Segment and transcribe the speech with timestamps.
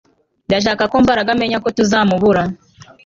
[0.47, 2.41] Ndashaka ko Mbaraga amenya ko tuzamubura